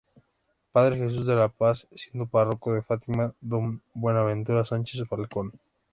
[0.71, 5.51] Padre Jesús de la Paz, siendo párroco de Fátima Don Buenaventura Sánchez Falcón.